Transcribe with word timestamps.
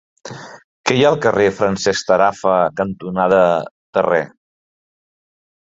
Què 0.89 0.95
hi 0.99 1.03
ha 1.03 1.09
al 1.09 1.17
carrer 1.25 1.45
Francesc 1.57 2.09
Tarafa 2.09 2.55
cantonada 2.81 3.45
Terré? 4.01 4.25